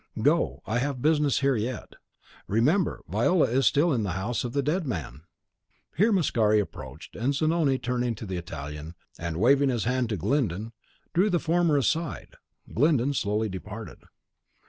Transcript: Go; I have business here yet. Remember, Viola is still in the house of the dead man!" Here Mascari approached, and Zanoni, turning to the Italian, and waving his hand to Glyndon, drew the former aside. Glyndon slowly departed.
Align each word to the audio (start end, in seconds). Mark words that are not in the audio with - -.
Go; 0.23 0.63
I 0.65 0.79
have 0.79 1.03
business 1.03 1.41
here 1.41 1.55
yet. 1.55 1.93
Remember, 2.47 3.03
Viola 3.07 3.45
is 3.45 3.67
still 3.67 3.93
in 3.93 4.01
the 4.01 4.13
house 4.13 4.43
of 4.43 4.51
the 4.53 4.63
dead 4.63 4.83
man!" 4.87 5.25
Here 5.95 6.11
Mascari 6.11 6.59
approached, 6.59 7.15
and 7.15 7.35
Zanoni, 7.35 7.77
turning 7.77 8.15
to 8.15 8.25
the 8.25 8.35
Italian, 8.37 8.95
and 9.19 9.37
waving 9.39 9.69
his 9.69 9.83
hand 9.83 10.09
to 10.09 10.17
Glyndon, 10.17 10.71
drew 11.13 11.29
the 11.29 11.37
former 11.37 11.77
aside. 11.77 12.33
Glyndon 12.73 13.13
slowly 13.13 13.47
departed. 13.47 13.99